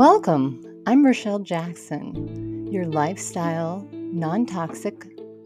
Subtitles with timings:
[0.00, 0.64] Welcome.
[0.86, 5.04] I'm Rachelle Jackson, your lifestyle, non toxic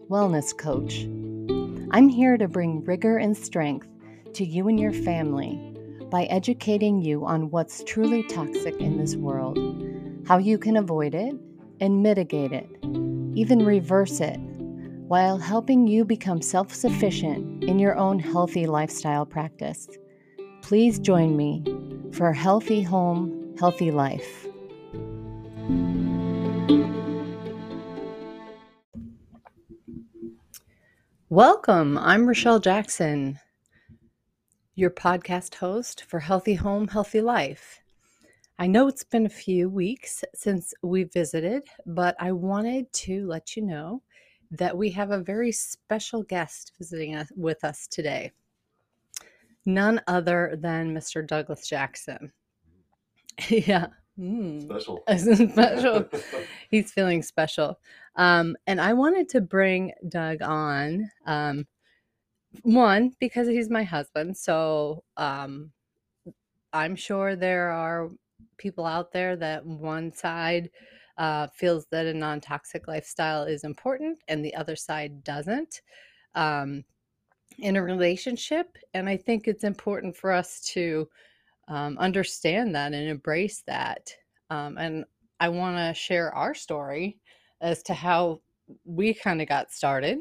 [0.08, 1.02] wellness coach.
[1.90, 3.88] I'm here to bring rigor and strength
[4.34, 5.58] to you and your family
[6.08, 9.58] by educating you on what's truly toxic in this world,
[10.24, 11.34] how you can avoid it
[11.80, 12.70] and mitigate it,
[13.34, 14.38] even reverse it,
[15.08, 19.88] while helping you become self sufficient in your own healthy lifestyle practice.
[20.62, 21.64] Please join me
[22.12, 24.43] for a healthy home, healthy life.
[31.34, 31.98] Welcome.
[31.98, 33.40] I'm Rachelle Jackson,
[34.76, 37.80] your podcast host for Healthy Home, Healthy Life.
[38.58, 43.56] I know it's been a few weeks since we visited, but I wanted to let
[43.56, 44.02] you know
[44.52, 48.30] that we have a very special guest visiting us, with us today.
[49.66, 51.26] None other than Mr.
[51.26, 52.32] Douglas Jackson.
[53.48, 53.88] yeah.
[54.18, 54.62] Mm.
[54.62, 55.02] Special.
[55.50, 56.08] special.
[56.70, 57.78] He's feeling special.
[58.16, 61.10] Um, and I wanted to bring Doug on.
[61.26, 61.66] Um,
[62.62, 64.36] one, because he's my husband.
[64.36, 65.72] So um,
[66.72, 68.10] I'm sure there are
[68.56, 70.70] people out there that one side
[71.18, 75.82] uh, feels that a non toxic lifestyle is important and the other side doesn't
[76.34, 76.84] um,
[77.58, 78.76] in a relationship.
[78.94, 81.08] And I think it's important for us to
[81.68, 84.10] um, understand that and embrace that.
[84.50, 85.04] Um, and
[85.40, 87.18] I want to share our story
[87.60, 88.40] as to how
[88.84, 90.18] we kind of got started.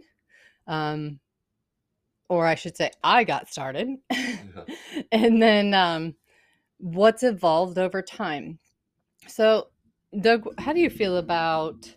[0.68, 1.20] Um,
[2.30, 3.90] or I should say, I got started.
[4.12, 4.32] Yeah.
[5.12, 6.16] and then um,
[6.78, 8.60] what's evolved over time.
[9.28, 9.68] So,
[10.20, 11.94] Doug, how do you feel about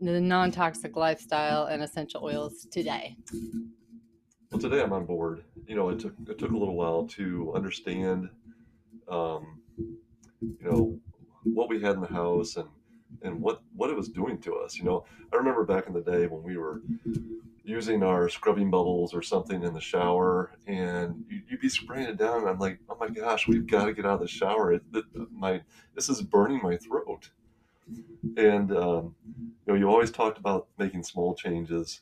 [0.00, 3.16] the non toxic lifestyle and essential oils today?
[4.50, 5.44] Well, today I'm on board.
[5.66, 8.28] You know, it took it took a little while to understand,
[9.12, 9.60] um,
[10.40, 10.98] you know,
[11.44, 12.68] what we had in the house and
[13.22, 14.76] and what what it was doing to us.
[14.76, 16.82] You know, I remember back in the day when we were
[17.64, 22.16] using our scrubbing bubbles or something in the shower, and you, would be spraying it
[22.16, 22.40] down.
[22.40, 24.72] And I'm like, oh my gosh, we've got to get out of the shower.
[24.72, 25.60] It, it, my
[25.94, 27.30] this is burning my throat.
[28.36, 32.00] And um, you know, you always talked about making small changes,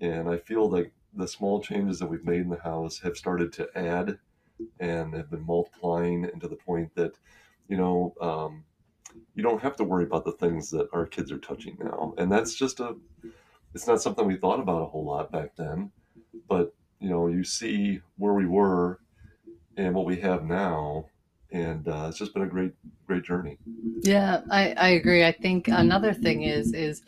[0.00, 3.52] and I feel like the small changes that we've made in the house have started
[3.54, 4.18] to add
[4.78, 7.12] and have been multiplying into the point that
[7.68, 8.64] you know um,
[9.34, 12.14] you don't have to worry about the things that our kids are touching now.
[12.18, 12.96] And that's just a
[13.74, 15.92] it's not something we thought about a whole lot back then
[16.48, 19.00] but you know you see where we were
[19.76, 21.06] and what we have now
[21.52, 22.72] and uh, it's just been a great
[23.06, 23.58] great journey.
[24.02, 25.24] Yeah I, I agree.
[25.24, 27.02] I think another thing is is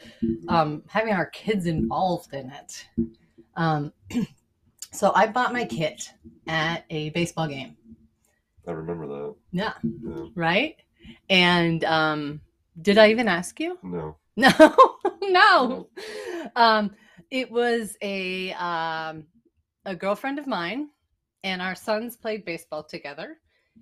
[0.48, 2.88] um, having our kids involved in it.
[3.56, 3.92] Um,
[4.92, 6.10] so i bought my kit
[6.46, 7.76] at a baseball game
[8.66, 10.24] i remember that yeah, yeah.
[10.34, 10.76] right
[11.30, 12.40] and um,
[12.80, 13.78] did I even ask you?
[13.82, 14.16] No.
[14.34, 15.88] No, no.
[16.56, 16.92] Um,
[17.30, 19.24] it was a um,
[19.84, 20.88] a girlfriend of mine,
[21.44, 23.36] and our sons played baseball together,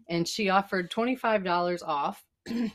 [0.09, 2.25] and she offered twenty five dollars off.
[2.49, 2.72] You've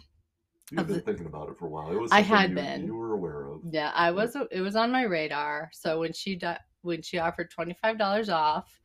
[0.72, 1.92] been the, thinking about it for a while.
[1.92, 2.86] It was I had you, been.
[2.86, 3.60] You were aware of.
[3.70, 4.38] Yeah, I was.
[4.52, 5.70] It was on my radar.
[5.74, 8.80] So when she di- when she offered twenty five dollars off,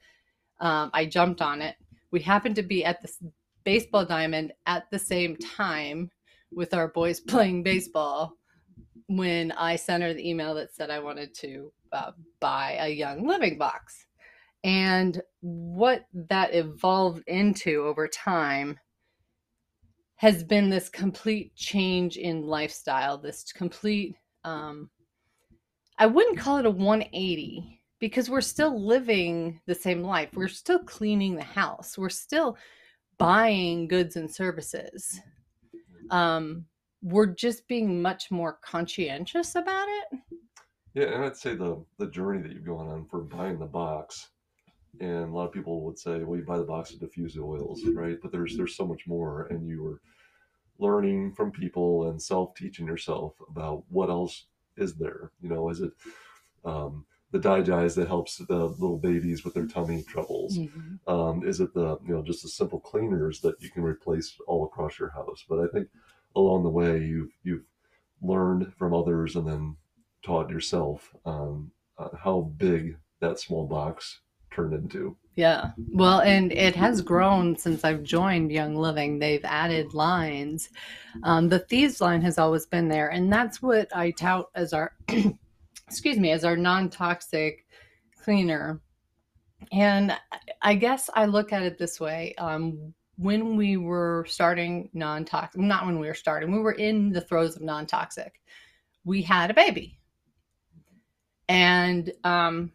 [0.60, 1.76] um, I jumped on it.
[2.10, 3.12] We happened to be at the
[3.64, 6.10] baseball diamond at the same time
[6.52, 8.36] with our boys playing baseball
[9.06, 13.26] when I sent her the email that said I wanted to uh, buy a Young
[13.26, 14.06] Living box.
[14.62, 18.78] And what that evolved into over time
[20.16, 24.90] has been this complete change in lifestyle, this complete, um,
[25.98, 30.30] I wouldn't call it a 180 because we're still living the same life.
[30.34, 31.96] We're still cleaning the house.
[31.96, 32.56] We're still
[33.18, 35.20] buying goods and services.
[36.10, 36.64] Um,
[37.02, 40.18] we're just being much more conscientious about it.
[40.94, 44.30] Yeah, and I'd say the the journey that you've gone on for buying the box,
[44.98, 47.84] and a lot of people would say, well, you buy the box of diffused oils,
[47.94, 48.18] right?
[48.20, 50.00] But there's there's so much more, and you were
[50.78, 54.46] learning from people and self teaching yourself about what else
[54.76, 55.30] is there.
[55.40, 55.92] You know, is it
[56.64, 60.58] um, the DiGize that helps the little babies with their tummy troubles?
[60.58, 61.12] Mm-hmm.
[61.12, 64.64] Um, is it the you know just the simple cleaners that you can replace all
[64.64, 65.44] across your house?
[65.48, 65.88] But I think
[66.36, 67.64] along the way you've you've
[68.22, 69.76] learned from others and then
[70.22, 75.16] taught yourself um, uh, how big that small box turned into.
[75.36, 75.70] Yeah.
[75.92, 79.18] Well, and it has grown since I've joined Young Living.
[79.18, 80.68] They've added lines.
[81.22, 83.08] Um, the Thieves line has always been there.
[83.08, 84.92] And that's what I tout as our
[85.90, 87.66] excuse me, as our non-toxic
[88.22, 88.80] cleaner.
[89.72, 90.16] And
[90.62, 92.32] I guess I look at it this way.
[92.38, 97.20] Um, when we were starting non-toxic, not when we were starting, we were in the
[97.20, 98.40] throes of non-toxic.
[99.04, 99.98] We had a baby,
[101.48, 102.70] and um,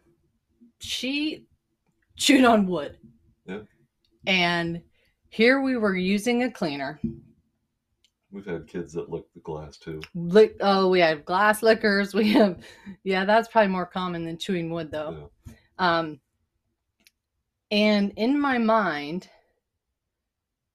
[0.78, 1.46] she
[2.16, 2.98] chewed on wood.
[3.46, 3.60] Yeah.
[4.26, 4.82] And
[5.30, 7.00] here we were using a cleaner.
[8.36, 10.02] We've had kids that lick the glass too.
[10.14, 12.14] Lick, oh, we have glass lickers.
[12.14, 12.58] We have,
[13.02, 15.30] yeah, that's probably more common than chewing wood, though.
[15.48, 15.54] Yeah.
[15.78, 16.20] Um,
[17.70, 19.30] and in my mind,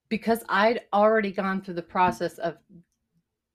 [0.10, 2.58] because I'd already gone through the process of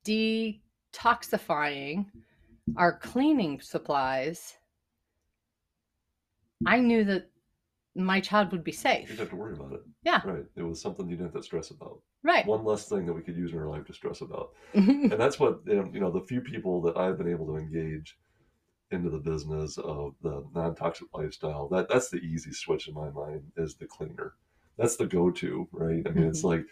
[0.05, 2.07] detoxifying
[2.77, 4.57] our cleaning supplies,
[6.65, 7.29] I knew that
[7.97, 9.03] my child would be safe.
[9.03, 9.81] You didn't have to worry about it.
[10.05, 10.21] Yeah.
[10.25, 10.45] Right.
[10.55, 12.01] It was something you didn't have to stress about.
[12.23, 12.47] Right.
[12.47, 14.51] One less thing that we could use in our life to stress about.
[14.75, 15.13] Mm-hmm.
[15.13, 18.17] and that's what you know, the few people that I've been able to engage
[18.91, 23.43] into the business of the non-toxic lifestyle that that's the easy switch in my mind
[23.57, 24.35] is the cleaner
[24.79, 26.59] that's the go-to right i mean it's mm-hmm.
[26.59, 26.65] like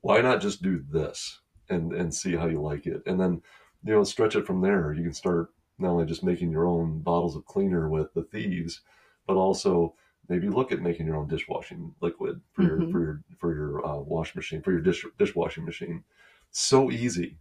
[0.00, 3.40] why not just do this and and see how you like it and then
[3.84, 6.98] you know stretch it from there you can start not only just making your own
[7.00, 8.80] bottles of cleaner with the thieves
[9.26, 9.94] but also
[10.28, 12.68] maybe look at making your own dishwashing liquid for Mhm.
[12.68, 16.02] your for your for your uh, wash machine for your dish dishwashing machine
[16.50, 17.36] so easy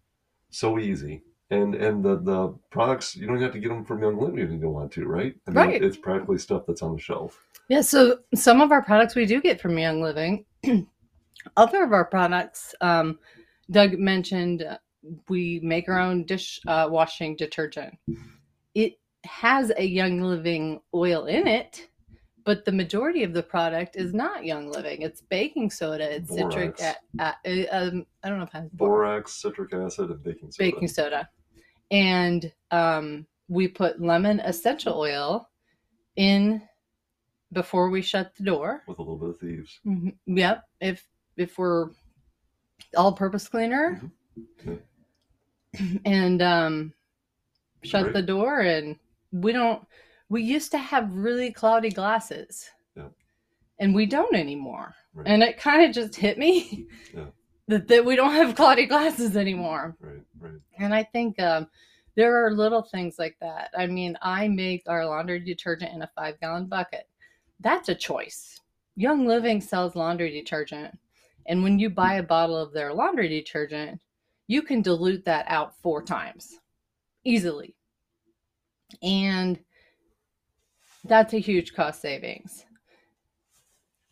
[0.49, 4.17] so easy and and the the products you don't have to get them from young
[4.19, 5.83] living if you don't want to right I mean, Right.
[5.83, 9.41] it's practically stuff that's on the shelf Yeah, so some of our products we do
[9.41, 10.45] get from Young Living.
[11.57, 13.17] Other of our products, um,
[13.71, 14.77] Doug mentioned, uh,
[15.29, 17.95] we make our own dish uh, washing detergent.
[18.75, 21.89] It has a Young Living oil in it,
[22.45, 25.01] but the majority of the product is not Young Living.
[25.01, 26.15] It's baking soda.
[26.15, 26.79] It's citric.
[26.79, 30.51] A- a- um, I don't know if it has borax borax citric acid and baking
[30.51, 31.29] soda baking soda
[31.91, 35.49] and um, we put lemon essential oil
[36.15, 36.61] in
[37.51, 40.15] before we shut the door with a little bit of thieves Mhm.
[40.25, 41.05] yep if
[41.37, 41.89] if we're
[42.97, 44.01] all purpose cleaner
[44.63, 44.79] Mhm.
[46.05, 46.93] and um
[47.83, 48.13] shut Great.
[48.13, 48.97] the door and
[49.31, 49.85] we don't
[50.29, 53.09] we used to have really cloudy glasses Yeah.
[53.79, 55.27] and we don't anymore Right.
[55.27, 57.25] and it kind of just hit me Yeah.
[57.67, 61.67] that, that we don't have cloudy glasses anymore right right And I think um,
[62.15, 63.71] there are little things like that.
[63.77, 67.09] I mean, I make our laundry detergent in a five gallon bucket.
[67.59, 68.61] That's a choice.
[68.95, 70.97] Young Living sells laundry detergent.
[71.47, 73.99] And when you buy a bottle of their laundry detergent,
[74.47, 76.57] you can dilute that out four times
[77.25, 77.75] easily.
[79.03, 79.59] And
[81.05, 82.65] that's a huge cost savings.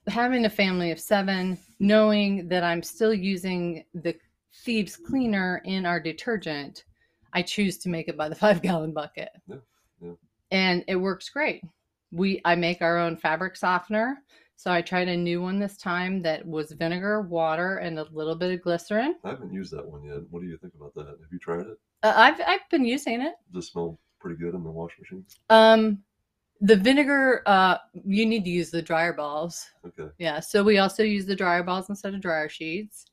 [0.07, 4.15] Having a family of seven, knowing that I'm still using the
[4.63, 6.83] thieves cleaner in our detergent,
[7.31, 9.29] I choose to make it by the five gallon bucket.
[9.47, 9.55] Yeah,
[10.01, 10.11] yeah.
[10.51, 11.63] And it works great.
[12.11, 14.17] We I make our own fabric softener.
[14.55, 18.35] So I tried a new one this time that was vinegar, water, and a little
[18.35, 19.15] bit of glycerin.
[19.23, 21.61] i haven't used that one yet what do you think about that have you tried
[21.61, 23.33] it Uh, I've I've been using it.
[23.51, 26.03] does it smell pretty good in the wash machine Um,
[26.61, 29.67] the vinegar, uh, you need to use the dryer balls.
[29.85, 30.39] okay Yeah.
[30.39, 33.05] So we also use the dryer balls instead of dryer sheets.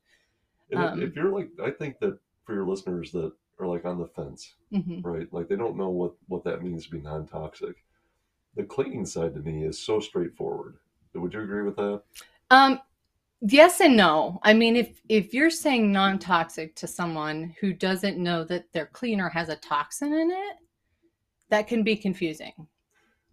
[0.71, 3.83] and if- Um, if you're like i think that for your listeners that are like
[3.85, 7.01] on the fence hmm right like they don't know what what that means to be
[7.01, 7.75] non-toxic
[8.55, 10.77] the cleaning side to me is so straightforward
[11.13, 12.01] would you agree with that
[12.51, 12.79] Um,
[13.41, 14.39] yes and no.
[14.43, 19.27] I mean, if if you're saying non-toxic to someone who doesn't know that their cleaner
[19.29, 20.55] has a toxin in it,
[21.49, 22.53] that can be confusing.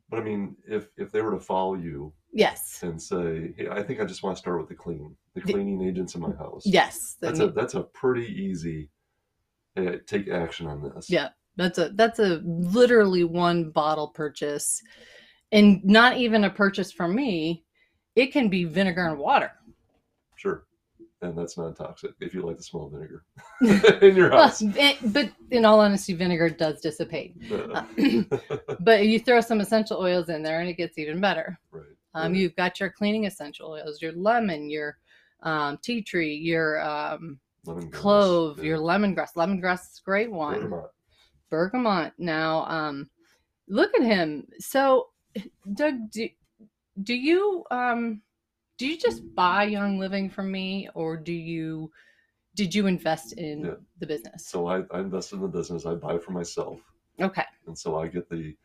[0.09, 2.81] But i mean if if they were to follow you Yes.
[2.83, 5.83] and say hey i think i just want to start with the clean the cleaning
[5.83, 7.17] agents in my house Yes.
[7.23, 8.91] I that's a that's a pretty easy
[9.77, 11.29] uh, take action on this Yeah.
[11.57, 14.83] that's a that's a literally one bottle purchase,
[15.53, 17.65] and not even a purchase from me.
[18.17, 19.53] It can be vinegar and water.
[20.37, 20.65] sure
[21.23, 23.25] and that's non-toxic if you like the smell of vinegar
[24.03, 27.35] in your house it- but in all honesty, vinegar does dissipate.
[27.51, 27.83] Uh,
[28.81, 31.59] But you throw some essential oils in there, and it gets even better.
[31.71, 31.83] right
[32.15, 32.41] Um, right.
[32.41, 34.99] You've got your cleaning essential oils, your lemon, your
[35.43, 37.39] um, tea tree, your um,
[37.91, 38.65] clove, yeah.
[38.65, 39.35] your lemongrass.
[39.37, 40.61] Lemongrass is a great one.
[40.61, 40.91] Bergamot.
[41.51, 42.13] Bergamot.
[42.19, 43.09] Now, um,
[43.69, 44.47] look at him.
[44.59, 45.09] So,
[45.75, 46.29] Doug, do,
[47.03, 48.23] do you um,
[48.79, 51.91] do you just buy Young Living from me, or do you
[52.55, 53.75] did you invest in Yeah.
[53.99, 54.47] the business?
[54.47, 55.87] So I, I invest in the business.
[55.87, 56.81] I buy for myself,
[57.21, 57.45] Okay.
[57.67, 58.57] and so I get the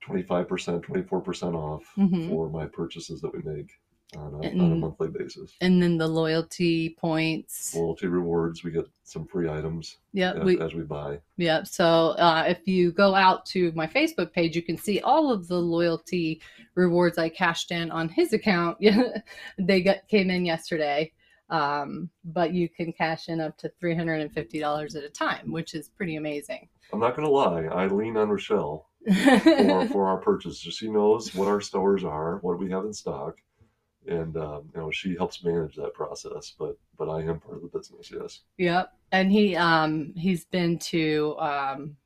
[0.00, 2.28] twenty five percent, twenty four percent off Mhm.
[2.28, 3.70] for my purchases that we make
[4.16, 5.54] on a, on a monthly basis.
[5.60, 7.74] And then the loyalty points.
[7.74, 10.36] Loyalty rewards, we get some free items Yep.
[10.36, 11.18] as, we, as we buy.
[11.36, 11.66] Yep.
[11.66, 11.84] So
[12.18, 15.58] uh, if you go out to my Facebook page, you can see all of the
[15.58, 16.40] loyalty
[16.74, 18.76] rewards I cashed in on his account.
[18.80, 19.02] Yeah,
[19.58, 21.12] they got came in yesterday.
[21.48, 26.14] Um, but you can cash in up to $350 at a time, which is pretty
[26.14, 26.68] amazing.
[26.92, 27.64] I'm not going to lie.
[27.64, 28.84] I lean on Rachelle
[29.42, 30.74] for, for our purchases.
[30.74, 33.38] She knows what our stores are, what we have in stock,
[34.06, 36.54] and um, you know she helps manage that process.
[36.58, 38.10] But but I am part of the business.
[38.10, 38.40] Yes.
[38.58, 38.92] Yep.
[39.12, 41.96] And he um he's been to um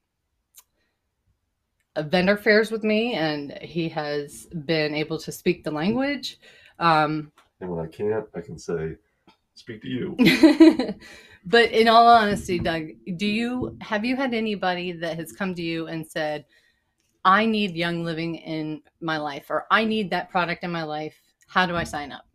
[2.03, 6.39] vendor fairs with me, and he has been able to speak the language.
[6.79, 8.97] Um, And when I can't, I can say,
[9.55, 10.17] "Speak to you."
[11.47, 15.63] but in all honesty, Doug, do you have you had anybody that has come to
[15.63, 16.47] you and said,
[17.25, 21.15] "I need Young Living in my life," or "I need that product in my life"?
[21.55, 22.27] How do I sign up?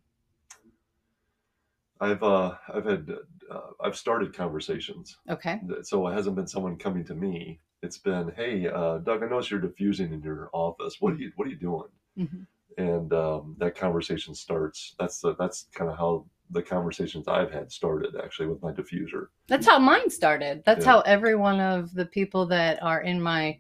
[2.00, 3.12] I've uh, I've had
[3.52, 5.18] uh, I've started conversations.
[5.30, 5.60] Okay.
[5.84, 7.60] So it hasn't been someone coming to me.
[7.84, 11.02] It's been, "Hey, uh, Doug, I notice you're diffusing in your office.
[11.02, 12.46] What are you What are you doing?" Mhm.
[12.78, 14.96] And um, that conversation starts.
[14.98, 19.28] That's the, that's kind of how the conversations I've had started actually with my diffuser.
[19.48, 20.64] That's how mine started.
[20.66, 20.92] That's Yeah.
[20.94, 23.60] how every one of the people that are in my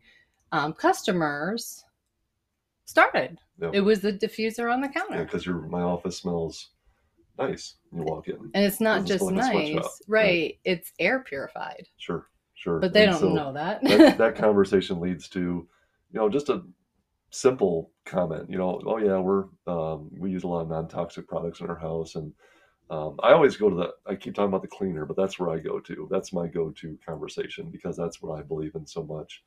[0.53, 1.83] um, customers
[2.85, 3.39] started.
[3.61, 3.71] Yeah.
[3.73, 5.23] It was the diffuser on the Yeah, counter.
[5.25, 6.69] because your my office smells
[7.37, 7.75] nice.
[7.93, 8.51] You walk in.
[8.53, 9.95] And it's not Doesn't just smell like a nice, sweatshop.
[10.07, 10.23] right.
[10.25, 10.59] Right.
[10.65, 12.79] It's air purified, Sure, sure.
[12.79, 13.81] but they And don't so know that.
[13.83, 16.63] that, that conversation leads to, you know, just a
[17.31, 18.49] simple comment.
[18.49, 21.77] You know, oh yeah, we're um, we use a lot of non-toxic products in our
[21.77, 22.33] house, and
[22.89, 23.93] um, I always go to the.
[24.07, 26.07] I keep talking about the cleaner, but that's where I go to.
[26.09, 29.43] That's my go-to conversation because that's what I believe in so much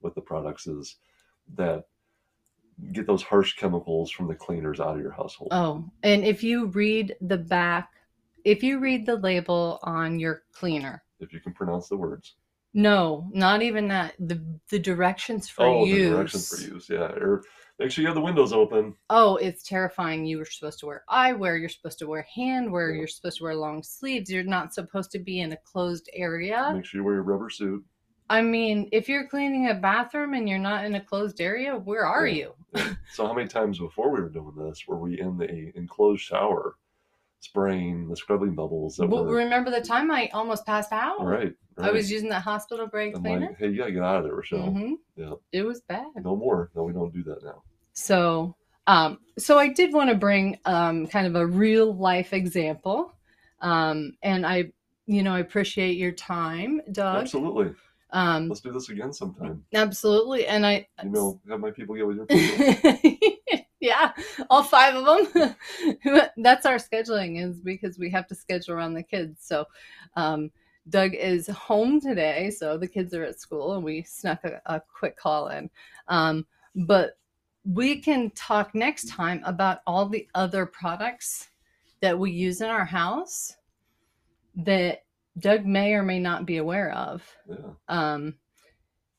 [0.00, 0.96] with the products is
[1.56, 1.84] that
[2.92, 5.48] get those harsh chemicals from the cleaners out of your household.
[5.52, 7.90] oh, and if you read the back,
[8.44, 12.36] if you read the label on your cleaner, If you can pronounce the words.
[12.74, 14.14] no, not even that.
[14.18, 16.08] The the directions for oh, use.
[16.10, 16.88] the directions for use.
[16.90, 17.42] Yeah, or
[17.78, 18.94] make sure you have the windows open.
[19.10, 20.26] oh, it's terrifying.
[20.26, 21.58] You were supposed to wear eyewear.
[21.58, 22.92] You're supposed to wear handwear.
[22.92, 22.98] Yeah.
[22.98, 24.30] You're supposed to wear long sleeves.
[24.30, 26.72] You're not supposed to be in a closed area.
[26.74, 27.82] Make sure you wear your rubber suit.
[28.28, 32.04] I mean, if you're cleaning a bathroom and you're not in a closed area, where
[32.04, 32.34] are Yeah.
[32.46, 32.54] you?
[33.12, 36.76] So how many times before we were doing this were we in the enclosed shower,
[37.40, 41.24] spraying the scrubbing bubbles that Well, were remember the time I almost passed out?
[41.24, 41.54] right?
[41.78, 43.46] I was using that hospital grade I'm cleaner.
[43.48, 44.72] like, hey, you gotta get out of there, Rachelle.
[44.72, 45.34] hmm Yeah.
[45.52, 46.06] It was bad.
[46.22, 46.70] No more.
[46.74, 47.62] No, we don't do that now.
[47.92, 48.56] So,
[48.86, 53.12] um, so I did want to bring um, kind of a real life example,
[53.60, 54.72] um, and I,
[55.06, 57.16] you know, I appreciate your time, Doug.
[57.22, 57.74] Absolutely.
[58.10, 59.64] Um, Let's do this again sometime.
[59.74, 63.66] absolutely, and I, You know, have my people get with your people.
[63.80, 64.12] yeah,
[64.48, 65.54] all five of them.
[66.36, 69.44] That's our scheduling is because we have to schedule around the kids.
[69.44, 69.66] So,
[70.14, 70.50] um,
[70.88, 74.80] Doug is home today, so the kids are at school, and we snuck a, a
[74.80, 75.68] quick call in.
[76.06, 76.46] Um,
[76.76, 77.18] but
[77.64, 81.48] we can talk next time about all the other products
[82.00, 83.56] that we use in our house
[84.54, 85.02] that
[85.38, 87.22] Doug may or may not be aware of.
[87.48, 87.56] yeah.
[87.88, 88.34] Um,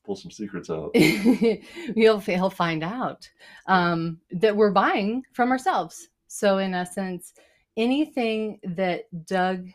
[0.04, 0.96] Pull some secrets out.
[0.96, 3.28] he'll he'll find out
[3.66, 6.08] um, that we're buying from ourselves.
[6.28, 7.34] So in essence,
[7.76, 9.68] anything that Doug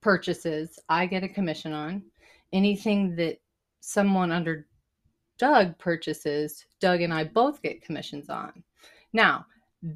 [0.00, 2.02] purchases, I get a commission on.
[2.52, 3.38] Anything that
[3.80, 4.66] someone under
[5.38, 8.62] Doug purchases, Doug and I both get commissions on.
[9.12, 9.46] Now,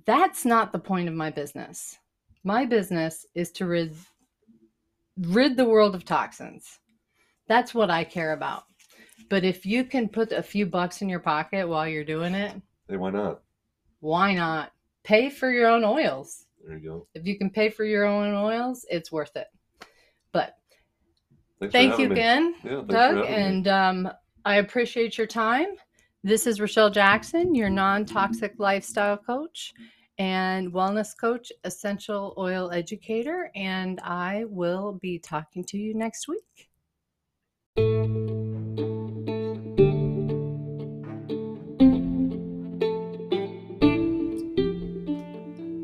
[0.06, 1.98] that's not the point of my business.
[2.44, 3.66] My business is to
[5.18, 6.78] rid the world of toxins.
[7.48, 8.64] That's what I care about.
[9.28, 12.60] But if you can put a few bucks in your pocket while you're doing it,
[12.88, 13.42] Hey, why not?
[14.00, 14.72] why not?
[15.02, 16.46] Pay for your own oils.
[16.64, 17.06] There you go.
[17.14, 19.46] If you can pay for your own oils, it's worth it.
[20.32, 20.56] But
[21.60, 22.14] Thanks thank you me.
[22.14, 24.10] again, Yeah, Doug, and um,
[24.44, 25.68] I appreciate your time.
[26.22, 29.72] This is Rachelle Jackson, your non toxic lifestyle coach
[30.18, 36.70] and wellness coach, essential oil educator, and I will be talking to you next week.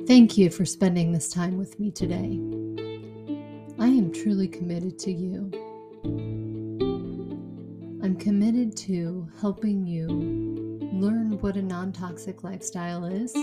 [0.06, 2.38] Thank you for spending this time with me today.
[3.78, 5.50] I am truly committed to you.
[8.02, 10.08] I'm committed to helping you
[10.92, 13.34] learn what a non toxic lifestyle is,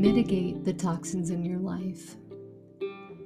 [0.00, 2.16] mitigate the toxins in your life,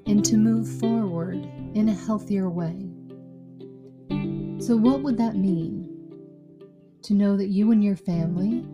[0.07, 2.89] and to move forward in a healthier way.
[4.59, 5.91] So, what would that mean?
[7.03, 8.65] To know that you and your family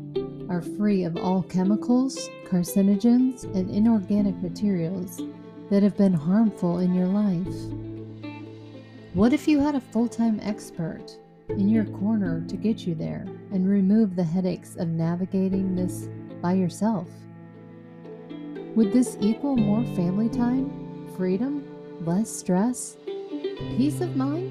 [0.49, 5.21] are free of all chemicals, carcinogens, and inorganic materials
[5.71, 7.55] that have been harmful in your life.
[9.15, 11.17] What if you had a full time expert
[11.49, 16.09] in your corner to get you there and remove the headaches of navigating this
[16.41, 17.09] by yourself?
[18.77, 21.65] Would this equal more family time freedom,
[22.05, 22.97] less stress,
[23.77, 24.49] peace of mind,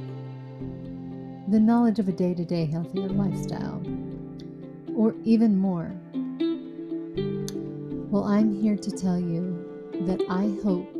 [1.47, 3.81] the knowledge of a day to day healthier lifestyle,
[4.93, 5.91] or even more?
[8.11, 9.65] Well, I'm here to tell you
[10.01, 10.93] that I hope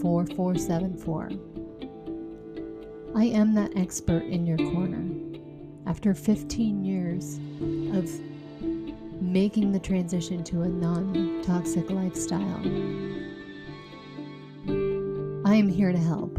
[0.00, 1.61] 4474.
[3.14, 5.04] I am that expert in your corner.
[5.86, 7.36] After 15 years
[7.94, 8.10] of
[9.20, 12.60] making the transition to a non toxic lifestyle,
[15.46, 16.38] I am here to help.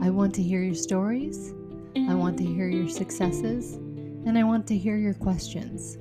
[0.00, 1.52] I want to hear your stories,
[1.96, 5.96] I want to hear your successes, and I want to hear your questions.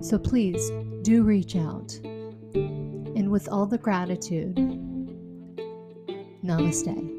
[0.00, 0.68] So please
[1.02, 1.92] do reach out.
[2.54, 4.56] And with all the gratitude,
[6.44, 7.09] namaste.